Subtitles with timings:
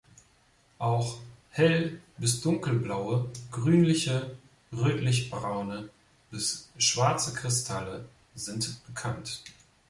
[0.79, 1.19] Auch
[1.51, 4.35] hell- bis dunkelblaue, grünliche,
[4.75, 5.91] rötlichbraune
[6.31, 9.43] bis schwarze Kristalle sind bekannt.